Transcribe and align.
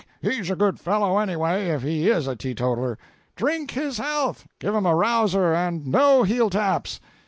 "He's 0.19 0.49
a 0.49 0.55
good 0.55 0.79
fellow, 0.79 1.19
anyway, 1.19 1.67
if 1.67 1.83
he 1.83 2.09
is 2.09 2.25
a 2.25 2.35
teetotaler!" 2.35 2.97
"Drink 3.35 3.69
his 3.69 3.99
health!" 3.99 4.47
"Give 4.57 4.73
him 4.73 4.87
a 4.87 4.95
rouser, 4.95 5.53
and 5.53 5.85
no 5.85 6.23
heeltaps!" 6.23 6.99